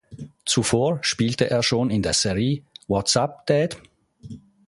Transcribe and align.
Zuvor 0.47 0.97
spielte 1.03 1.47
er 1.51 1.61
schon 1.61 1.91
in 1.91 2.01
der 2.01 2.13
Serie 2.13 2.63
What’s 2.87 3.15
Up, 3.15 3.45
Dad? 3.45 3.77